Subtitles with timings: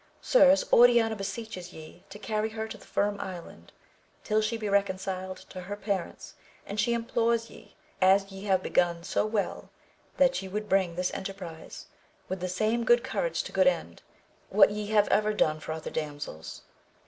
[0.19, 3.71] Sirs, Oriana beseeches ye to carry her to the Firm Island,
[4.23, 6.33] till she be reconciled to her parents,
[6.65, 9.69] and she implores ye as ye have begun so well,
[10.17, 11.85] that ye would bring this enterprize
[12.27, 14.01] with the same good courage to good end, and do
[14.49, 16.63] for her what ye have ever done for other damsels.